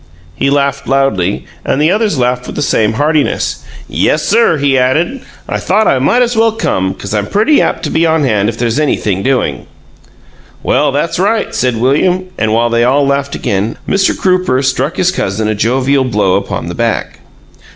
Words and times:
He 0.33 0.49
laughed 0.49 0.87
loudly, 0.87 1.45
and 1.63 1.79
the 1.79 1.91
others 1.91 2.17
laughed 2.17 2.47
with 2.47 2.55
the 2.55 2.63
same 2.63 2.93
heartiness. 2.93 3.63
"Yessir," 3.87 4.57
he 4.57 4.75
added, 4.75 5.21
"I 5.47 5.59
thought 5.59 5.87
I 5.87 5.99
might 5.99 6.23
as 6.23 6.35
well 6.35 6.53
come, 6.53 6.95
'cause 6.95 7.13
I'm 7.13 7.27
pretty 7.27 7.61
apt 7.61 7.83
to 7.83 7.91
be 7.91 8.03
on 8.03 8.23
hand 8.23 8.49
if 8.49 8.57
there's 8.57 8.79
anything 8.79 9.21
doin'!" 9.21 9.67
"Well, 10.63 10.91
that's 10.91 11.19
right," 11.19 11.53
said 11.53 11.77
William, 11.77 12.29
and 12.39 12.51
while 12.51 12.71
they 12.71 12.83
all 12.83 13.05
laughed 13.05 13.35
again, 13.35 13.77
Mr. 13.87 14.17
Crooper 14.17 14.63
struck 14.65 14.97
his 14.97 15.11
cousin 15.11 15.47
a 15.47 15.53
jovial 15.53 16.05
blow 16.05 16.33
upon 16.33 16.65
the 16.67 16.73
back. 16.73 17.19